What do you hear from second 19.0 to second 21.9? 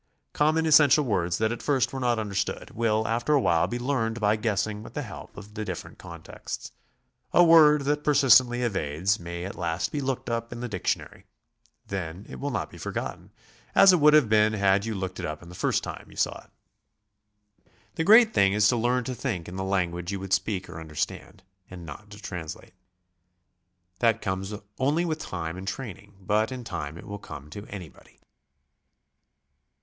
to think in the language you would speak or understand, and